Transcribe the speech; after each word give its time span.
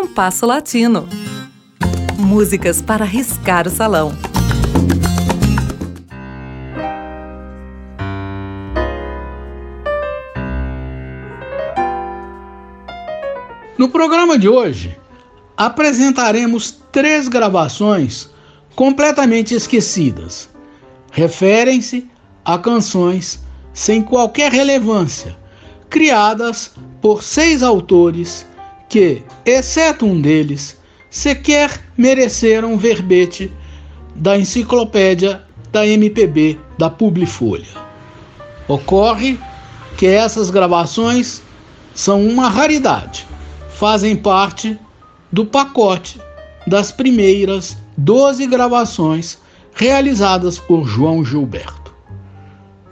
Compasso 0.00 0.46
Latino. 0.46 1.08
Músicas 2.16 2.80
para 2.80 3.04
riscar 3.04 3.66
o 3.66 3.70
salão. 3.70 4.12
No 13.76 13.88
programa 13.88 14.38
de 14.38 14.48
hoje, 14.48 14.96
apresentaremos 15.56 16.80
três 16.92 17.26
gravações 17.26 18.30
completamente 18.76 19.52
esquecidas. 19.52 20.48
Referem-se 21.10 22.08
a 22.44 22.56
canções 22.56 23.42
sem 23.74 24.00
qualquer 24.00 24.52
relevância, 24.52 25.36
criadas 25.90 26.70
por 27.00 27.24
seis 27.24 27.64
autores 27.64 28.46
que, 28.88 29.22
exceto 29.44 30.06
um 30.06 30.20
deles, 30.20 30.78
sequer 31.10 31.80
mereceram 31.96 32.78
verbete 32.78 33.52
da 34.14 34.38
enciclopédia 34.38 35.42
da 35.70 35.86
MPB 35.86 36.58
da 36.78 36.88
Publifolha. 36.88 37.66
Ocorre 38.66 39.38
que 39.96 40.06
essas 40.06 40.50
gravações 40.50 41.42
são 41.94 42.26
uma 42.26 42.48
raridade, 42.48 43.26
fazem 43.70 44.16
parte 44.16 44.78
do 45.30 45.44
pacote 45.44 46.20
das 46.66 46.92
primeiras 46.92 47.76
12 47.96 48.46
gravações 48.46 49.38
realizadas 49.74 50.58
por 50.58 50.86
João 50.86 51.24
Gilberto. 51.24 51.92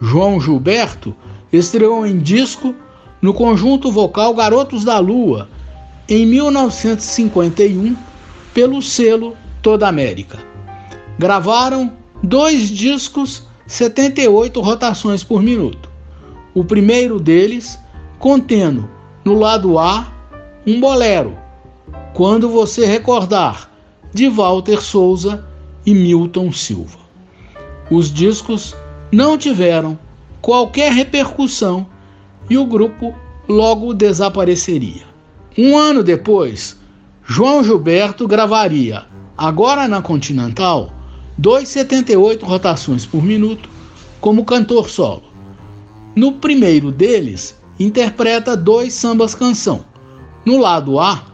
João 0.00 0.40
Gilberto 0.40 1.14
estreou 1.52 2.06
em 2.06 2.18
disco 2.18 2.74
no 3.22 3.32
conjunto 3.32 3.90
vocal 3.90 4.34
Garotos 4.34 4.84
da 4.84 4.98
Lua 4.98 5.48
em 6.08 6.26
1951 6.26 7.96
pelo 8.52 8.82
selo 8.82 9.36
Toda 9.62 9.88
América. 9.88 10.38
Gravaram 11.18 11.92
dois 12.22 12.68
discos, 12.68 13.46
78 13.66 14.60
rotações 14.60 15.24
por 15.24 15.42
minuto. 15.42 15.88
O 16.54 16.64
primeiro 16.64 17.18
deles 17.18 17.78
contendo 18.18 18.88
no 19.24 19.34
lado 19.34 19.78
A 19.78 20.12
um 20.66 20.80
bolero, 20.80 21.36
Quando 22.12 22.48
Você 22.48 22.86
Recordar, 22.86 23.70
de 24.12 24.28
Walter 24.28 24.80
Souza 24.80 25.44
e 25.84 25.94
Milton 25.94 26.52
Silva. 26.52 26.98
Os 27.90 28.12
discos 28.12 28.74
não 29.10 29.36
tiveram 29.36 29.98
qualquer 30.40 30.92
repercussão 30.92 31.86
e 32.48 32.56
o 32.56 32.66
grupo 32.66 33.14
logo 33.48 33.92
desapareceria. 33.92 35.13
Um 35.56 35.78
ano 35.78 36.02
depois, 36.02 36.76
João 37.24 37.62
Gilberto 37.62 38.26
gravaria, 38.26 39.04
agora 39.38 39.86
na 39.86 40.02
Continental, 40.02 40.92
2,78 41.40 42.42
rotações 42.42 43.06
por 43.06 43.22
minuto 43.22 43.68
como 44.20 44.44
cantor 44.44 44.90
solo. 44.90 45.22
No 46.16 46.32
primeiro 46.32 46.90
deles, 46.90 47.56
interpreta 47.78 48.56
dois 48.56 48.94
sambas 48.94 49.32
canção. 49.32 49.84
No 50.44 50.58
lado 50.58 50.98
A, 50.98 51.24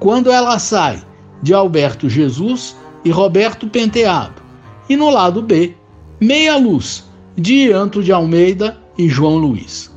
Quando 0.00 0.30
Ela 0.30 0.58
Sai, 0.58 1.02
de 1.42 1.52
Alberto 1.52 2.08
Jesus 2.08 2.74
e 3.04 3.10
Roberto 3.10 3.68
Penteado. 3.68 4.40
E 4.88 4.96
no 4.96 5.10
lado 5.10 5.42
B, 5.42 5.74
Meia 6.18 6.56
Luz, 6.56 7.04
de 7.36 7.70
Anto 7.72 8.02
de 8.02 8.10
Almeida 8.10 8.78
e 8.96 9.06
João 9.06 9.36
Luiz. 9.36 9.94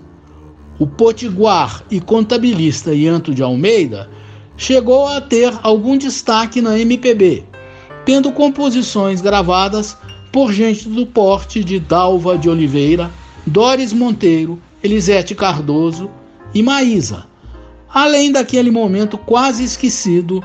O 0.80 0.88
potiguar 0.88 1.84
e 1.92 2.00
contabilista 2.00 2.94
Ianto 2.94 3.36
de 3.36 3.44
Almeida 3.44 4.10
chegou 4.56 5.10
a 5.10 5.20
ter 5.20 5.54
algum 5.62 5.98
destaque 5.98 6.62
na 6.62 6.80
MPB, 6.80 7.44
tendo 8.06 8.32
composições 8.32 9.20
gravadas 9.20 9.98
por 10.32 10.54
gente 10.54 10.88
do 10.88 11.06
porte 11.06 11.66
de 11.66 11.82
Dalva 11.82 12.38
de 12.38 12.50
Oliveira, 12.50 13.12
Doris 13.46 13.92
Monteiro, 13.92 14.58
Elisete 14.82 15.36
Cardoso 15.36 16.10
e 16.54 16.64
Maísa, 16.64 17.26
além 17.94 18.32
daquele 18.32 18.72
momento 18.72 19.18
quase 19.18 19.66
esquecido 19.66 20.42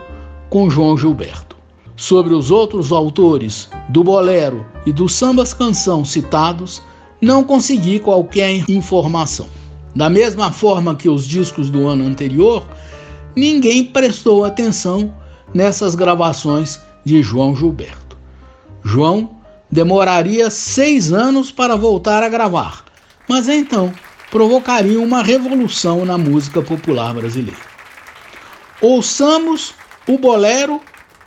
com 0.50 0.68
João 0.68 0.98
Gilberto. 0.98 1.54
Sobre 1.94 2.34
os 2.34 2.50
outros 2.50 2.90
autores 2.90 3.68
do 3.88 4.02
bolero 4.02 4.66
e 4.84 4.92
do 4.92 5.08
sambas 5.08 5.54
canção 5.54 6.04
citados, 6.04 6.82
não 7.20 7.44
consegui 7.44 8.00
qualquer 8.00 8.68
informação. 8.68 9.46
Da 9.94 10.10
mesma 10.10 10.50
forma 10.50 10.96
que 10.96 11.08
os 11.08 11.26
discos 11.26 11.70
do 11.70 11.86
ano 11.86 12.06
anterior, 12.06 12.66
ninguém 13.36 13.84
prestou 13.84 14.44
atenção 14.44 15.14
nessas 15.52 15.94
gravações 15.94 16.80
de 17.04 17.22
João 17.22 17.54
Gilberto. 17.54 18.16
João 18.82 19.36
demoraria 19.70 20.50
seis 20.50 21.12
anos 21.12 21.52
para 21.52 21.76
voltar 21.76 22.22
a 22.22 22.28
gravar, 22.28 22.84
mas 23.28 23.48
então 23.48 23.92
provocaria 24.30 25.00
uma 25.00 25.22
revolução 25.22 26.04
na 26.04 26.18
música 26.18 26.60
popular 26.60 27.14
brasileira. 27.14 27.60
Ouçamos 28.80 29.74
o 30.08 30.18
bolero 30.18 30.80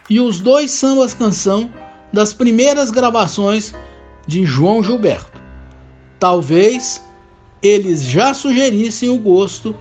e 0.09 0.19
os 0.19 0.39
dois 0.39 0.71
sambas 0.71 1.13
canção 1.13 1.71
das 2.11 2.33
primeiras 2.33 2.91
gravações 2.91 3.73
de 4.27 4.45
João 4.45 4.83
Gilberto. 4.83 5.41
Talvez 6.19 7.01
eles 7.61 8.03
já 8.03 8.33
sugerissem 8.33 9.09
o 9.09 9.17
gosto 9.17 9.75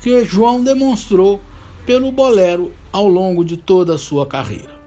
que 0.00 0.24
João 0.24 0.62
demonstrou 0.62 1.40
pelo 1.86 2.12
bolero 2.12 2.72
ao 2.92 3.08
longo 3.08 3.44
de 3.44 3.56
toda 3.56 3.94
a 3.94 3.98
sua 3.98 4.26
carreira. 4.26 4.82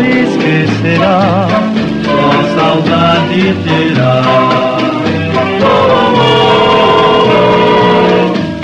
Esquecerá, 0.00 1.46
só 2.04 2.30
saudade 2.54 3.54
terá. 3.64 4.22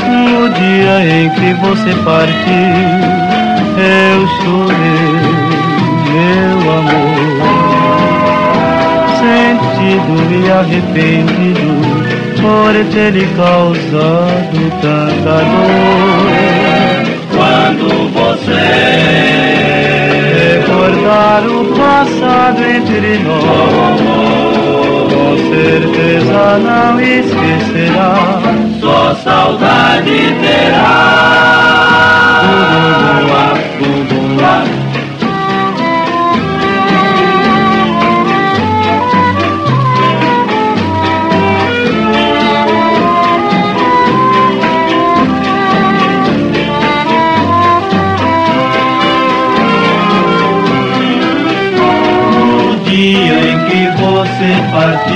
No 0.09 0.49
dia 0.51 0.97
em 1.05 1.31
que 1.31 1.49
você 1.55 1.93
partiu, 2.05 3.15
eu 3.77 4.19
chorei, 4.39 5.25
meu 6.13 6.59
amor, 6.79 7.65
sentido 9.19 10.15
e 10.33 10.51
arrependido 10.51 11.75
por 12.41 12.75
ter 12.93 13.11
lhe 13.13 13.27
causado 13.37 14.63
tanta 14.83 15.37
dor. 15.45 16.45
Quando 17.33 17.87
você 18.13 19.34
recordar 21.15 21.47
o 21.47 21.65
passado 21.77 22.63
entre 22.65 23.19
nós, 23.19 24.01
com 25.13 25.37
certeza 25.51 26.59
não 26.59 27.01
esquecerá, 27.01 28.43
só 28.81 29.15
saudade 29.23 30.35
terá. 30.43 31.55
No 33.81 34.74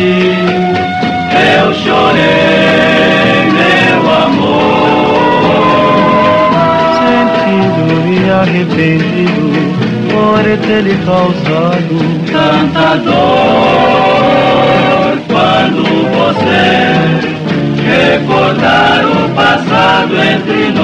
eu 0.00 1.74
chorei, 1.74 3.50
meu 3.50 4.00
amor. 4.24 5.18
Sentido 7.02 7.84
e 8.12 8.16
arrependido 8.30 9.58
por 10.12 10.42
ter 10.66 10.82
lhe 10.82 10.96
causado 11.04 11.96
tanta 12.30 12.96
dor. 12.98 14.18
Quando 15.26 15.82
você 16.16 16.62
recordar 17.88 19.04
o 19.04 19.28
passado 19.34 20.14
entre 20.16 20.70
nós 20.72 20.77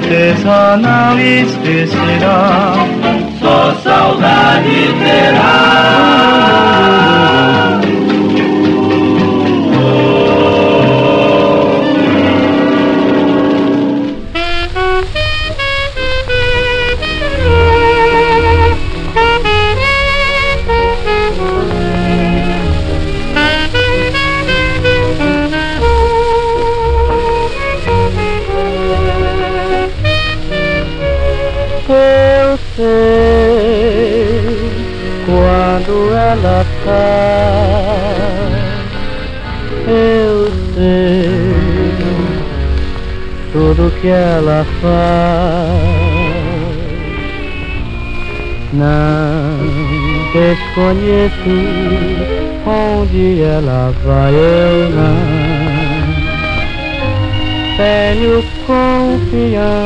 certeza 0.00 0.76
não 0.76 1.18
esquecerá, 1.18 2.74
só 3.40 3.74
saudade 3.82 4.94
terá. 5.02 5.98
Ela 35.30 36.64
faz. 36.84 38.28
Eu 39.86 40.50
sei 40.74 41.58
tudo 43.52 43.92
que 44.00 44.08
ela 44.08 44.64
faz. 44.80 46.08
Não 48.72 49.58
desconheço 50.32 51.56
onde 52.66 53.42
ela 53.42 53.94
vai, 54.04 54.32
eu 54.34 54.90
não 54.90 55.16
tenho 57.78 58.44
confiança 58.66 59.78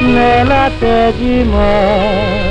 nela 0.00 0.66
até 0.66 1.12
demais. 1.12 2.49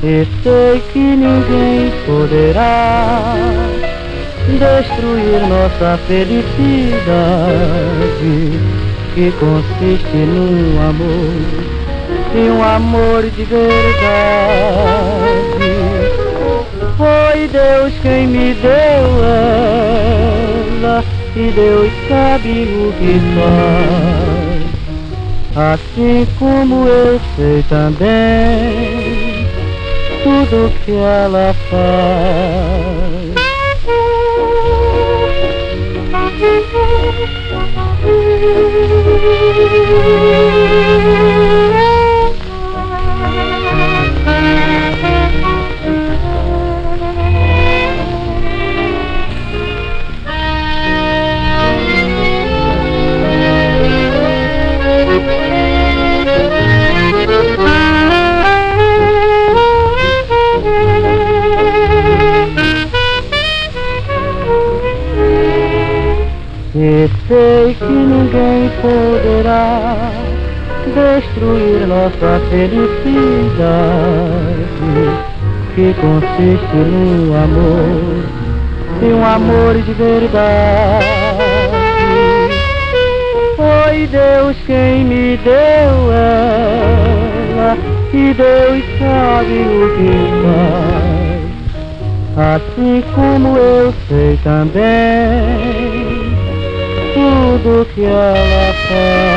E 0.00 0.24
sei 0.44 0.80
que 0.92 1.00
ninguém 1.00 1.92
poderá 2.06 3.34
destruir 4.46 5.40
nossa 5.48 5.98
felicidade, 6.06 7.10
que 9.12 9.32
consiste 9.40 10.16
num 10.16 10.80
amor, 10.88 11.34
e 12.32 12.48
um 12.48 12.62
amor 12.62 13.22
de 13.22 13.42
verdade. 13.42 13.68
Foi 16.96 17.48
Deus 17.48 17.92
quem 18.00 18.28
me 18.28 18.54
deu 18.54 18.70
ela, 20.80 21.04
e 21.34 21.50
Deus 21.50 21.90
sabe 22.08 22.68
o 22.70 22.92
que 23.00 23.20
faz, 25.56 25.74
assim 25.74 26.24
como 26.38 26.86
eu 26.86 27.20
sei 27.36 27.64
também 27.68 29.07
tudo 30.28 30.70
que 30.84 30.92
ela 30.92 31.54
faz. 31.70 33.28
Poderá 68.80 70.10
destruir 70.94 71.86
nossa 71.86 72.40
felicidade, 72.50 73.68
que 75.74 75.94
consiste 75.94 76.76
no 76.76 77.36
amor, 77.36 78.24
e 79.02 79.12
um 79.12 79.24
amor 79.24 79.74
de 79.74 79.92
verdade. 79.92 81.06
Foi 83.56 84.06
Deus 84.06 84.56
quem 84.66 85.04
me 85.04 85.36
deu 85.38 86.12
ela, 86.12 87.76
e 88.12 88.34
Deus 88.34 88.84
sabe 88.98 89.56
o 89.68 89.88
que 89.96 90.14
faz, 92.36 92.54
assim 92.56 93.02
como 93.14 93.56
eu 93.56 93.94
sei 94.08 94.38
também 94.42 95.97
tudo 97.18 97.86
que 97.94 98.04
ela 98.04 98.72
faz. 98.86 99.28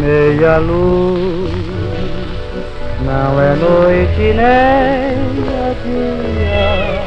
Meia 0.00 0.58
luz 0.58 1.47
não 3.04 3.40
é 3.40 3.54
noite 3.54 4.18
nem 4.18 4.38
é 4.38 5.74
dia, 5.84 7.02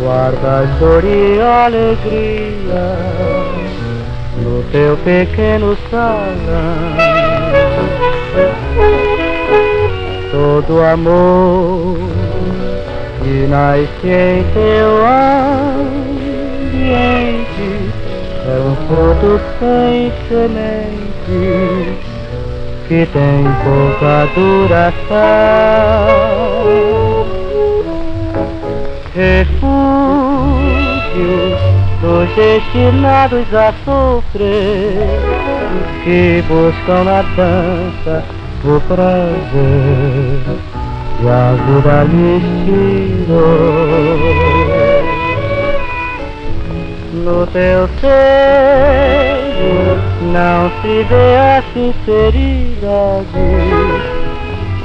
guarda 0.00 0.66
dor 0.78 1.04
e 1.04 1.40
alegria 1.40 2.84
no 4.42 4.62
teu 4.72 4.96
pequeno 4.98 5.76
salão. 5.90 6.96
Todo 10.30 10.82
amor 10.82 11.98
que 13.22 13.46
nasce 13.48 14.08
em 14.08 14.44
teu 14.54 15.06
ambiente 15.84 17.02
é 18.46 18.56
um 18.66 18.74
fruto 18.86 19.40
sem 19.60 20.12
semente 20.28 22.11
que 22.88 23.06
tem 23.06 23.44
pouca 23.64 24.28
duração. 24.34 25.02
Refúgio 29.14 29.82
dos 32.00 32.28
destinados 32.34 33.54
a 33.54 33.72
sofrer, 33.84 34.96
que 36.04 36.42
buscam 36.48 37.04
na 37.04 37.22
dança 37.36 38.24
o 38.64 38.80
prazer 38.80 39.22
e 41.20 41.28
a 41.28 41.52
vida 41.66 42.04
lhes 42.04 42.42
tirou. 43.26 44.61
No 47.24 47.46
teu 47.46 47.88
seio 48.00 49.22
não 50.32 50.70
se 50.80 51.04
vê 51.04 51.36
a 51.36 51.62
sinceridade, 51.72 53.46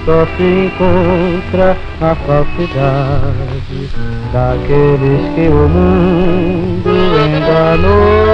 só 0.06 0.20
se 0.38 0.44
encontra 0.44 1.75
a 2.00 2.13
falsidade 2.13 3.89
daqueles 4.32 5.24
que 5.34 5.48
o 5.50 5.67
mundo 5.67 6.91
enganou. 7.25 8.27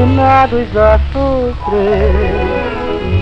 Condenados 0.00 0.74
a 0.76 0.98
sofrer 1.12 2.12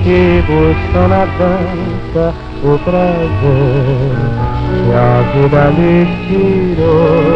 que 0.04 0.42
buscam 0.46 1.08
na 1.08 1.24
dança 1.24 2.34
o 2.62 2.78
prazer 2.78 4.14
que 4.84 4.92
a 4.94 5.22
vida 5.32 5.64
lhes 5.76 6.08
tirou. 6.28 7.34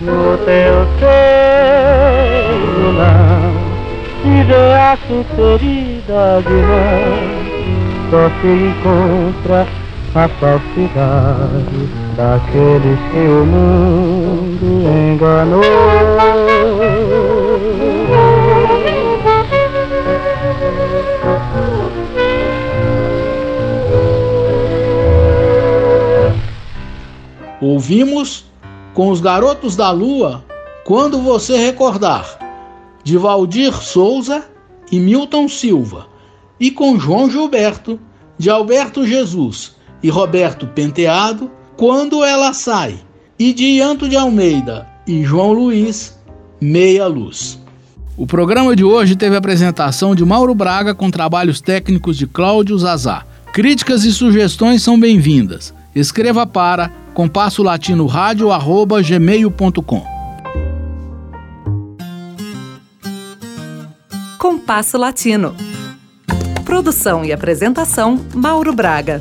No 0.00 0.38
teu 0.38 0.76
seio 0.98 2.92
não 2.94 3.52
se 4.22 4.34
vê 4.44 4.72
a 4.74 4.96
sinceridade 5.06 6.56
não, 6.68 7.18
só 8.10 8.24
se 8.40 8.48
encontra 8.48 9.60
a 10.14 10.28
falsidade 10.28 11.86
daqueles 12.16 12.98
que 13.12 13.18
o 13.18 13.44
mundo 13.44 14.88
enganou. 15.12 15.62
Ouvimos 27.60 28.46
com 28.94 29.10
os 29.10 29.20
Garotos 29.20 29.76
da 29.76 29.90
Lua 29.90 30.44
quando 30.84 31.20
você 31.20 31.56
recordar, 31.58 32.38
de 33.04 33.18
Valdir 33.18 33.74
Souza 33.74 34.44
e 34.90 34.98
Milton 34.98 35.48
Silva, 35.48 36.06
e 36.58 36.70
com 36.70 36.98
João 36.98 37.30
Gilberto, 37.30 38.00
de 38.38 38.48
Alberto 38.48 39.06
Jesus 39.06 39.77
e 40.02 40.08
Roberto 40.08 40.66
Penteado, 40.66 41.50
quando 41.76 42.24
ela 42.24 42.52
sai, 42.52 42.98
e 43.38 43.52
de 43.52 43.64
Ianto 43.64 44.08
de 44.08 44.16
Almeida 44.16 44.86
e 45.06 45.24
João 45.24 45.52
Luiz, 45.52 46.18
Meia 46.60 47.06
Luz. 47.06 47.58
O 48.16 48.26
programa 48.26 48.74
de 48.74 48.82
hoje 48.82 49.14
teve 49.14 49.36
a 49.36 49.38
apresentação 49.38 50.14
de 50.14 50.24
Mauro 50.24 50.54
Braga 50.54 50.94
com 50.94 51.10
trabalhos 51.10 51.60
técnicos 51.60 52.16
de 52.16 52.26
Cláudio 52.26 52.76
Zazá. 52.76 53.24
Críticas 53.52 54.04
e 54.04 54.12
sugestões 54.12 54.82
são 54.82 54.98
bem-vindas. 54.98 55.72
Escreva 55.94 56.46
para 56.46 56.90
compasso 57.14 57.62
latino 57.62 58.06
rádio 58.06 58.50
arroba 58.50 59.00
gmail.com. 59.00 60.18
Compasso 64.36 64.98
Latino. 64.98 65.54
Produção 66.64 67.24
e 67.24 67.32
apresentação 67.32 68.20
Mauro 68.34 68.72
Braga. 68.72 69.20